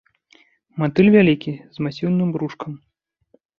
Матыль 0.83 1.09
вялікі, 1.17 1.53
з 1.77 1.87
масіўным 1.89 2.35
брушкам. 2.39 2.71